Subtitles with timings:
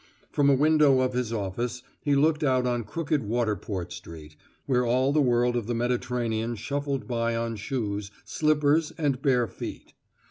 [0.31, 4.35] From a window of his office, he looked out on crooked Waterport Street,
[4.65, 9.93] where all the world of the Mediterranean shuffled by on shoes, slippers and bare feet.